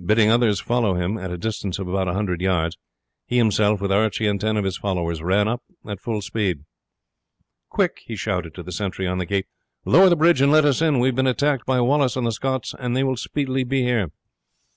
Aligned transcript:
Bidding 0.00 0.30
others 0.30 0.60
follow 0.60 0.94
him 0.94 1.18
at 1.18 1.32
a 1.32 1.36
distance 1.36 1.80
of 1.80 1.88
about 1.88 2.06
a 2.06 2.12
hundred 2.12 2.40
yards, 2.40 2.76
he 3.26 3.36
himself, 3.36 3.80
with 3.80 3.90
Archie 3.90 4.28
and 4.28 4.40
ten 4.40 4.56
of 4.56 4.62
his 4.64 4.76
followers, 4.78 5.20
ran 5.20 5.48
up 5.48 5.60
at 5.88 5.98
full 6.00 6.22
speed. 6.22 6.58
"Quick!" 7.68 8.02
he 8.06 8.14
shouted 8.14 8.54
to 8.54 8.62
the 8.62 8.70
sentry 8.70 9.08
on 9.08 9.18
the 9.18 9.26
gate. 9.26 9.48
"Lower 9.84 10.08
the 10.08 10.14
bridge 10.14 10.40
and 10.40 10.52
let 10.52 10.64
us 10.64 10.80
in. 10.80 11.00
We 11.00 11.08
have 11.08 11.16
been 11.16 11.26
attacked 11.26 11.66
by 11.66 11.80
Wallace 11.80 12.14
and 12.14 12.24
the 12.28 12.30
Scots, 12.30 12.76
and 12.78 12.94
they 12.94 13.02
will 13.02 13.16
speedily 13.16 13.64
be 13.64 13.82
here." 13.82 14.12